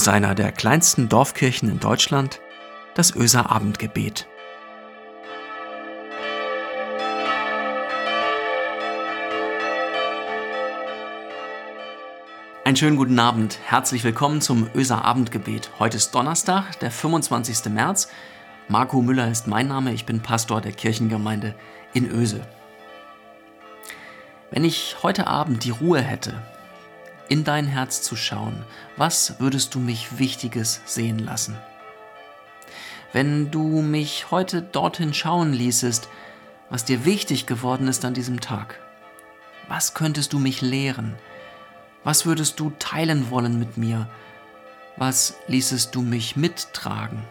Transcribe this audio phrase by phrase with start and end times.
[0.00, 2.40] Aus einer der kleinsten Dorfkirchen in Deutschland,
[2.94, 4.26] das Öser Abendgebet.
[12.64, 13.58] Einen schönen guten Abend.
[13.62, 15.70] Herzlich willkommen zum Öser Abendgebet.
[15.78, 17.66] Heute ist Donnerstag, der 25.
[17.66, 18.08] März.
[18.68, 19.92] Marco Müller ist mein Name.
[19.92, 21.54] Ich bin Pastor der Kirchengemeinde
[21.92, 22.40] in Öse.
[24.50, 26.40] Wenn ich heute Abend die Ruhe hätte,
[27.30, 28.64] in dein Herz zu schauen,
[28.96, 31.56] was würdest du mich Wichtiges sehen lassen?
[33.12, 36.08] Wenn du mich heute dorthin schauen ließest,
[36.70, 38.80] was dir wichtig geworden ist an diesem Tag,
[39.68, 41.14] was könntest du mich lehren?
[42.02, 44.08] Was würdest du teilen wollen mit mir?
[44.96, 47.22] Was ließest du mich mittragen?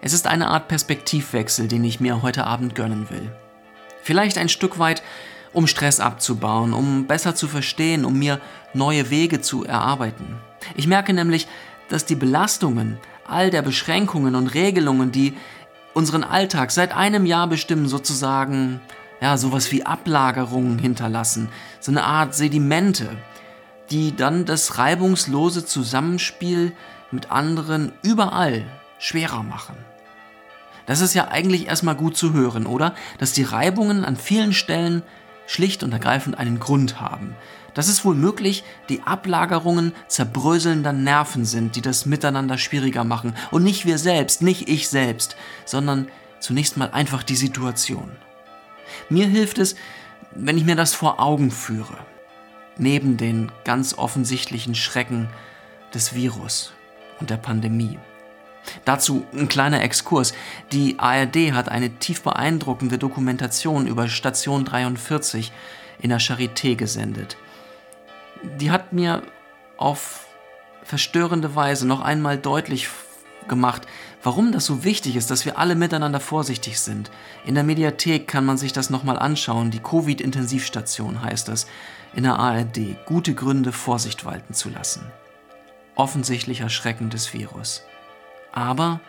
[0.00, 3.30] Es ist eine Art Perspektivwechsel, den ich mir heute Abend gönnen will.
[4.02, 5.02] Vielleicht ein Stück weit
[5.52, 8.40] um Stress abzubauen, um besser zu verstehen, um mir
[8.74, 10.36] neue Wege zu erarbeiten.
[10.74, 11.48] Ich merke nämlich,
[11.88, 15.36] dass die Belastungen all der Beschränkungen und Regelungen, die
[15.94, 18.80] unseren Alltag seit einem Jahr bestimmen, sozusagen,
[19.20, 21.48] ja, sowas wie Ablagerungen hinterlassen,
[21.80, 23.08] so eine Art Sedimente,
[23.90, 26.72] die dann das reibungslose Zusammenspiel
[27.10, 28.64] mit anderen überall
[28.98, 29.76] schwerer machen.
[30.86, 32.94] Das ist ja eigentlich erstmal gut zu hören, oder?
[33.18, 35.02] Dass die Reibungen an vielen Stellen
[35.50, 37.34] schlicht und ergreifend einen Grund haben.
[37.74, 43.34] Dass es wohl möglich die Ablagerungen zerbröselnder Nerven sind, die das Miteinander schwieriger machen.
[43.50, 48.12] Und nicht wir selbst, nicht ich selbst, sondern zunächst mal einfach die Situation.
[49.08, 49.74] Mir hilft es,
[50.32, 51.98] wenn ich mir das vor Augen führe.
[52.76, 55.28] Neben den ganz offensichtlichen Schrecken
[55.94, 56.72] des Virus
[57.18, 57.98] und der Pandemie.
[58.84, 60.32] Dazu ein kleiner Exkurs.
[60.72, 65.52] Die ARD hat eine tief beeindruckende Dokumentation über Station 43
[66.00, 67.36] in der Charité gesendet.
[68.58, 69.22] Die hat mir
[69.76, 70.26] auf
[70.82, 72.88] verstörende Weise noch einmal deutlich
[73.48, 73.82] gemacht,
[74.22, 77.10] warum das so wichtig ist, dass wir alle miteinander vorsichtig sind.
[77.44, 79.70] In der Mediathek kann man sich das nochmal anschauen.
[79.70, 81.66] Die Covid-Intensivstation heißt das
[82.14, 83.04] in der ARD.
[83.06, 85.10] Gute Gründe, Vorsicht walten zu lassen.
[85.96, 87.82] Offensichtlicher Schrecken des Virus.
[88.52, 89.00] Aber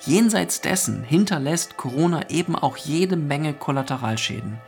[0.00, 4.58] jenseits dessen hinterlässt Corona eben auch jede Menge Kollateralschäden.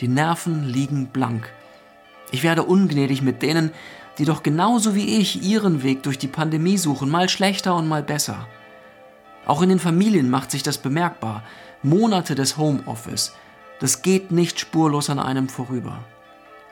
[0.00, 1.52] Die Nerven liegen blank.
[2.30, 3.72] Ich werde ungnädig mit denen,
[4.18, 8.02] die doch genauso wie ich ihren Weg durch die Pandemie suchen, mal schlechter und mal
[8.02, 8.46] besser.
[9.46, 11.42] Auch in den Familien macht sich das bemerkbar.
[11.82, 13.32] Monate des Homeoffice,
[13.80, 15.98] das geht nicht spurlos an einem vorüber.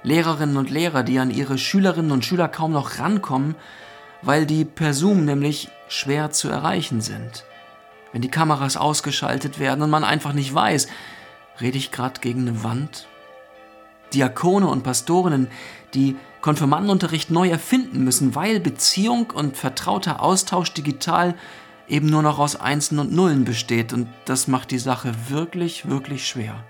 [0.02, 3.54] Lehrerinnen und Lehrer, die an ihre Schülerinnen und Schüler kaum noch rankommen,
[4.22, 7.44] weil die per Zoom nämlich schwer zu erreichen sind.
[8.12, 10.88] Wenn die Kameras ausgeschaltet werden und man einfach nicht weiß,
[11.60, 13.06] rede ich gerade gegen eine Wand?
[14.12, 15.48] Diakone und Pastorinnen,
[15.94, 21.34] die Konfirmandenunterricht neu erfinden müssen, weil Beziehung und vertrauter Austausch digital
[21.87, 26.26] eben nur noch aus Einsen und Nullen besteht und das macht die Sache wirklich, wirklich
[26.26, 26.64] schwer.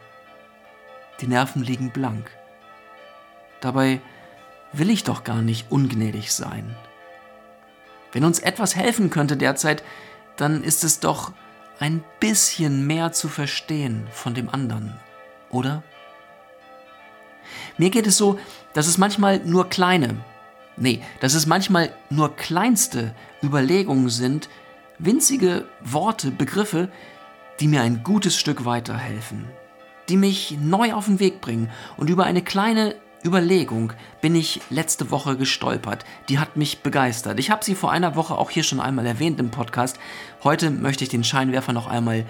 [1.21, 2.31] Die Nerven liegen blank.
[3.61, 4.01] Dabei
[4.73, 6.75] will ich doch gar nicht ungnädig sein.
[8.13, 9.83] Wenn uns etwas helfen könnte derzeit,
[10.37, 11.33] dann ist es doch
[11.79, 14.95] ein bisschen mehr zu verstehen von dem anderen,
[15.51, 15.83] oder?
[17.79, 18.39] Mir geht es so,
[18.75, 20.17] dass es manchmal nur kleine,
[20.77, 24.49] nee, dass es manchmal nur kleinste Überlegungen sind,
[24.99, 26.91] winzige Worte, Begriffe,
[27.59, 29.47] die mir ein gutes Stück weiterhelfen,
[30.09, 32.95] die mich neu auf den Weg bringen und über eine kleine
[33.25, 33.93] Überlegung
[34.23, 36.05] bin ich letzte Woche gestolpert.
[36.29, 37.39] Die hat mich begeistert.
[37.39, 39.99] Ich habe sie vor einer Woche auch hier schon einmal erwähnt im Podcast.
[40.43, 42.25] Heute möchte ich den Scheinwerfer noch einmal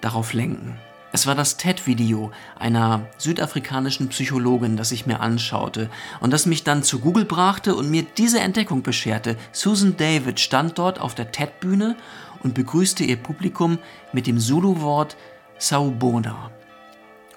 [0.00, 0.78] darauf lenken.
[1.14, 5.90] Es war das TED-Video einer südafrikanischen Psychologin, das ich mir anschaute
[6.20, 9.36] und das mich dann zu Google brachte und mir diese Entdeckung bescherte.
[9.52, 11.96] Susan David stand dort auf der TED-Bühne
[12.42, 13.78] und begrüßte ihr Publikum
[14.14, 15.18] mit dem Zulu-Wort
[15.58, 16.50] Sawubona.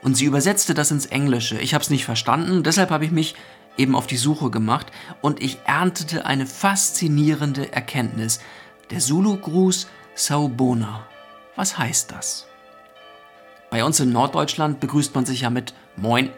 [0.05, 1.57] Und sie übersetzte das ins Englische.
[1.57, 3.33] Ich habe es nicht verstanden, deshalb habe ich mich
[3.75, 8.39] eben auf die Suche gemacht und ich erntete eine faszinierende Erkenntnis.
[8.91, 11.07] Der Zulu-Gruß Saubona.
[11.55, 12.45] Was heißt das?
[13.71, 16.29] Bei uns in Norddeutschland begrüßt man sich ja mit Moin.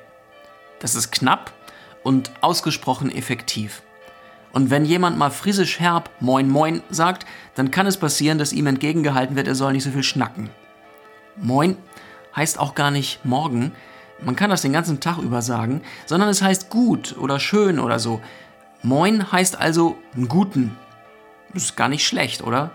[0.79, 1.51] Das ist knapp
[2.03, 3.81] und ausgesprochen effektiv.
[4.53, 7.25] Und wenn jemand mal friesisch herb Moin Moin sagt,
[7.55, 10.51] dann kann es passieren, dass ihm entgegengehalten wird, er soll nicht so viel schnacken.
[11.35, 11.75] Moin
[12.37, 13.73] heißt auch gar nicht morgen.
[14.21, 17.99] Man kann das den ganzen Tag über sagen, sondern es heißt gut oder schön oder
[17.99, 18.21] so.
[18.83, 20.77] Moin heißt also einen guten.
[21.53, 22.71] Das ist gar nicht schlecht, oder?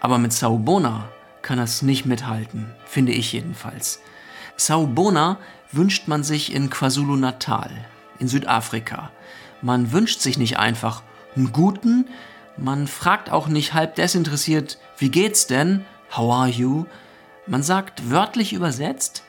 [0.00, 1.08] Aber mit Saubona
[1.42, 4.00] kann das nicht mithalten, finde ich jedenfalls.
[4.56, 5.38] Saubona
[5.72, 7.70] wünscht man sich in KwaZulu-Natal,
[8.18, 9.10] in Südafrika.
[9.62, 11.02] Man wünscht sich nicht einfach
[11.36, 12.08] einen guten.
[12.56, 15.86] Man fragt auch nicht halb desinteressiert, wie geht's denn?
[16.14, 16.84] How are you?
[17.50, 19.24] Man sagt wörtlich übersetzt,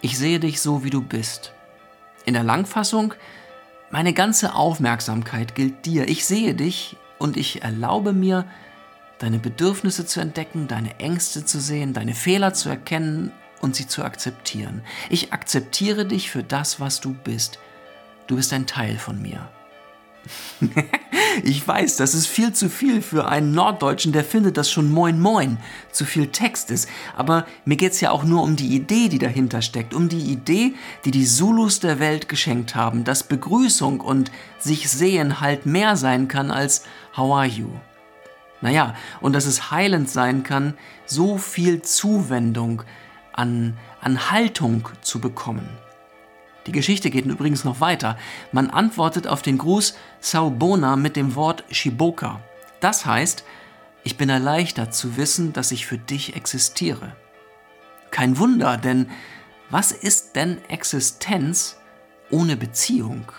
[0.00, 1.52] ich sehe dich so, wie du bist.
[2.24, 3.12] In der Langfassung,
[3.90, 6.08] meine ganze Aufmerksamkeit gilt dir.
[6.08, 8.46] Ich sehe dich und ich erlaube mir,
[9.18, 13.30] deine Bedürfnisse zu entdecken, deine Ängste zu sehen, deine Fehler zu erkennen
[13.60, 14.80] und sie zu akzeptieren.
[15.10, 17.58] Ich akzeptiere dich für das, was du bist.
[18.26, 19.50] Du bist ein Teil von mir.
[21.42, 25.20] ich weiß, das ist viel zu viel für einen Norddeutschen, der findet, dass schon Moin
[25.20, 25.58] Moin
[25.90, 26.88] zu viel Text ist.
[27.16, 29.94] Aber mir geht es ja auch nur um die Idee, die dahinter steckt.
[29.94, 35.40] Um die Idee, die die Zulus der Welt geschenkt haben, dass Begrüßung und sich sehen
[35.40, 36.84] halt mehr sein kann als
[37.16, 37.68] How are you?
[38.60, 42.82] Naja, und dass es heilend sein kann, so viel Zuwendung
[43.32, 45.68] an, an Haltung zu bekommen.
[46.66, 48.16] Die Geschichte geht übrigens noch weiter.
[48.52, 52.40] Man antwortet auf den Gruß Saubona mit dem Wort Shiboka.
[52.80, 53.44] Das heißt,
[54.02, 57.16] ich bin erleichtert zu wissen, dass ich für dich existiere.
[58.10, 59.10] Kein Wunder, denn
[59.70, 61.78] was ist denn Existenz
[62.30, 63.32] ohne Beziehung?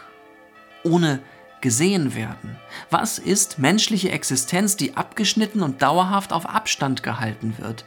[0.83, 1.21] Ohne
[1.61, 2.57] gesehen werden?
[2.89, 7.85] Was ist menschliche Existenz, die abgeschnitten und dauerhaft auf Abstand gehalten wird?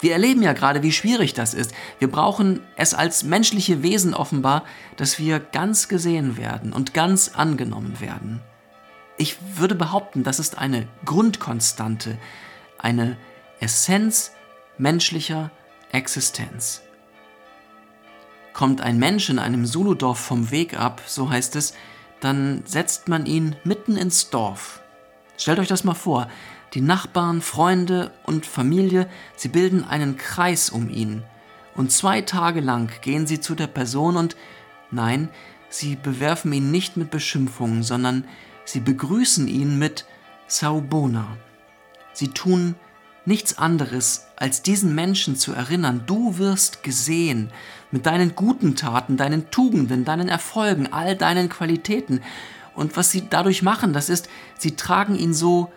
[0.00, 1.72] Wir erleben ja gerade, wie schwierig das ist.
[1.98, 4.64] Wir brauchen es als menschliche Wesen offenbar,
[4.96, 8.40] dass wir ganz gesehen werden und ganz angenommen werden.
[9.16, 12.18] Ich würde behaupten, das ist eine Grundkonstante,
[12.78, 13.16] eine
[13.60, 14.32] Essenz
[14.78, 15.50] menschlicher
[15.92, 16.82] Existenz.
[18.54, 21.74] Kommt ein Mensch in einem Zuludorf vom Weg ab, so heißt es,
[22.20, 24.80] dann setzt man ihn mitten ins Dorf.
[25.36, 26.28] Stellt euch das mal vor,
[26.74, 31.22] die Nachbarn, Freunde und Familie, sie bilden einen Kreis um ihn.
[31.74, 34.36] Und zwei Tage lang gehen sie zu der Person und
[34.90, 35.28] nein,
[35.68, 38.24] sie bewerfen ihn nicht mit Beschimpfungen, sondern
[38.64, 40.04] sie begrüßen ihn mit
[40.46, 41.36] Saubona.
[42.12, 42.74] Sie tun
[43.24, 47.50] nichts anderes, als diesen Menschen zu erinnern, du wirst gesehen
[47.90, 52.22] mit deinen guten Taten, deinen Tugenden, deinen Erfolgen, all deinen Qualitäten.
[52.74, 54.28] Und was sie dadurch machen, das ist,
[54.58, 55.70] sie tragen ihn so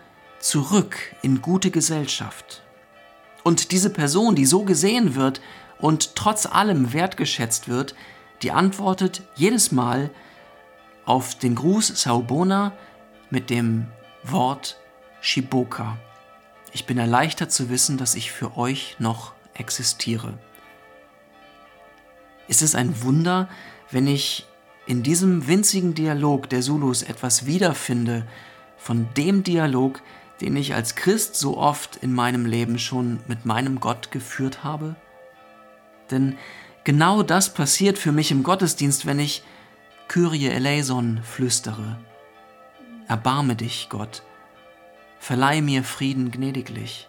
[0.44, 2.62] zurück in gute Gesellschaft.
[3.44, 5.40] Und diese Person, die so gesehen wird
[5.78, 7.94] und trotz allem wertgeschätzt wird,
[8.42, 10.10] die antwortet jedes Mal
[11.06, 12.72] auf den Gruß Saubona
[13.30, 13.86] mit dem
[14.22, 14.76] Wort
[15.22, 15.96] Shiboka.
[16.72, 20.34] Ich bin erleichtert zu wissen, dass ich für euch noch existiere.
[22.48, 23.48] Ist es ein Wunder,
[23.90, 24.46] wenn ich
[24.86, 28.26] in diesem winzigen Dialog der Zulus etwas wiederfinde
[28.76, 30.02] von dem Dialog,
[30.40, 34.96] den ich als Christ so oft in meinem Leben schon mit meinem Gott geführt habe?
[36.10, 36.36] Denn
[36.84, 39.42] genau das passiert für mich im Gottesdienst, wenn ich
[40.08, 41.98] Kyrie eleison flüstere.
[43.08, 44.22] Erbarme dich, Gott,
[45.18, 47.08] verleih mir Frieden gnädiglich.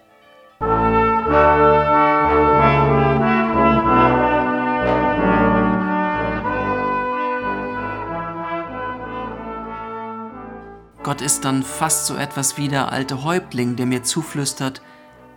[11.06, 14.81] Gott ist dann fast so etwas wie der alte Häuptling, der mir zuflüstert,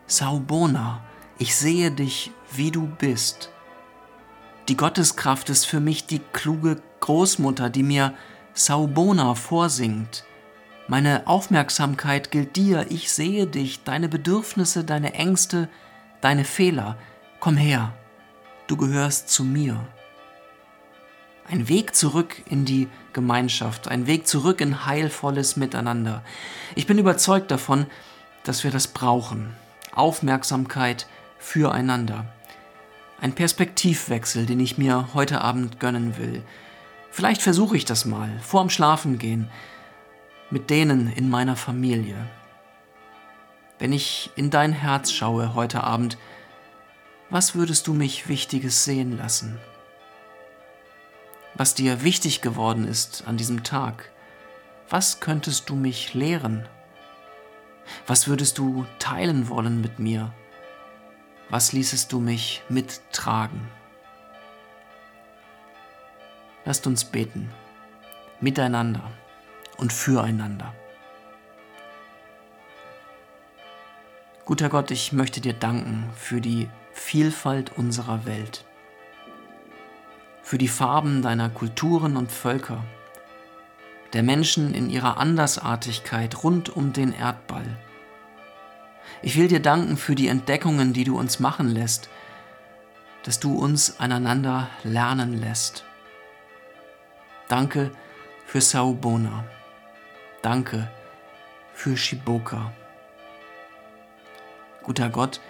[0.06, 1.02] Saubona,
[1.36, 3.52] ich sehe dich, wie du bist.
[4.68, 8.14] Die Gotteskraft ist für mich die kluge Großmutter, die mir
[8.54, 10.24] Saubona vorsingt.
[10.86, 15.68] Meine Aufmerksamkeit gilt dir, ich sehe dich, deine Bedürfnisse, deine Ängste,
[16.22, 16.96] deine Fehler.
[17.40, 17.92] Komm her,
[18.68, 19.86] du gehörst zu mir.
[21.50, 26.22] Ein Weg zurück in die Gemeinschaft, ein Weg zurück in heilvolles Miteinander.
[26.74, 27.86] Ich bin überzeugt davon,
[28.44, 29.56] dass wir das brauchen.
[29.94, 31.06] Aufmerksamkeit
[31.38, 32.26] füreinander.
[33.18, 36.42] Ein Perspektivwechsel, den ich mir heute Abend gönnen will.
[37.10, 39.48] Vielleicht versuche ich das mal, vorm Schlafengehen,
[40.50, 42.16] mit denen in meiner Familie.
[43.78, 46.18] Wenn ich in dein Herz schaue heute Abend,
[47.30, 49.58] was würdest du mich Wichtiges sehen lassen?
[51.54, 54.10] Was dir wichtig geworden ist an diesem Tag.
[54.88, 56.66] Was könntest du mich lehren?
[58.06, 60.32] Was würdest du teilen wollen mit mir?
[61.50, 63.68] Was ließest du mich mittragen?
[66.64, 67.50] Lasst uns beten,
[68.40, 69.10] miteinander
[69.78, 70.74] und füreinander.
[74.44, 78.64] Guter Gott, ich möchte dir danken für die Vielfalt unserer Welt
[80.48, 82.82] für die Farben deiner Kulturen und Völker,
[84.14, 87.66] der Menschen in ihrer Andersartigkeit rund um den Erdball.
[89.20, 92.08] Ich will dir danken für die Entdeckungen, die du uns machen lässt,
[93.24, 95.84] dass du uns einander lernen lässt.
[97.48, 97.90] Danke
[98.46, 99.44] für Saubona.
[100.40, 100.90] Danke
[101.74, 102.72] für Shiboka.
[104.82, 105.42] Guter Gott,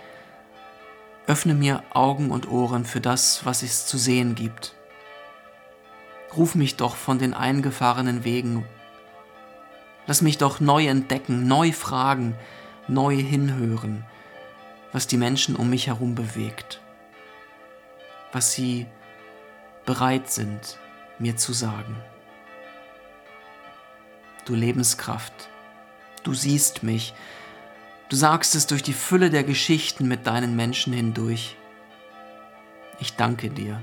[1.29, 4.75] öffne mir Augen und Ohren für das, was es zu sehen gibt.
[6.37, 8.67] Ruf mich doch von den eingefahrenen Wegen.
[10.07, 12.35] Lass mich doch neu entdecken, neu fragen,
[12.87, 14.05] neu hinhören,
[14.93, 16.81] was die Menschen um mich herum bewegt,
[18.33, 18.87] was sie
[19.85, 20.79] bereit sind,
[21.19, 21.97] mir zu sagen.
[24.45, 25.51] Du Lebenskraft,
[26.23, 27.15] du siehst mich,
[28.09, 31.57] du sagst es durch die Fülle der Geschichten mit deinen Menschen hindurch.
[32.99, 33.81] Ich danke dir.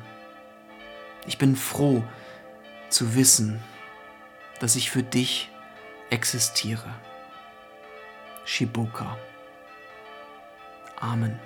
[1.28, 2.04] Ich bin froh
[2.96, 3.62] zu wissen,
[4.62, 5.50] dass ich für dich
[6.12, 6.96] existiere.
[8.46, 9.18] Shibuka.
[11.02, 11.38] Amen.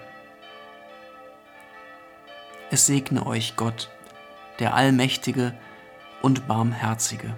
[2.69, 3.89] Es segne euch Gott,
[4.59, 5.55] der Allmächtige
[6.21, 7.35] und Barmherzige,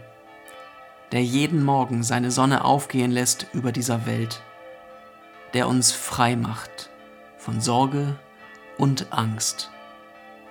[1.13, 4.43] der jeden Morgen seine Sonne aufgehen lässt über dieser Welt,
[5.53, 6.89] der uns frei macht
[7.37, 8.19] von Sorge
[8.77, 9.71] und Angst,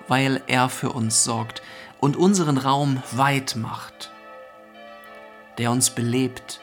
[0.07, 1.61] weil er für uns sorgt
[2.01, 4.11] und unseren Raum weit macht,
[5.57, 6.59] der uns belebt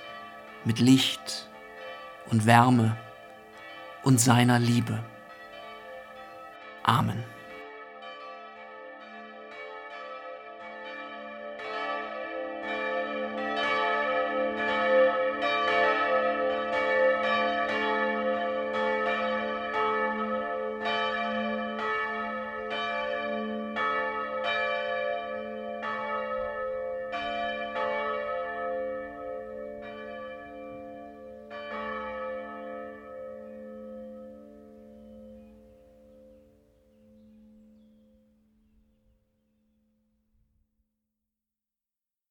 [0.64, 1.48] mit Licht
[2.28, 2.98] und Wärme
[4.02, 5.02] und seiner Liebe.
[6.82, 7.24] Amen.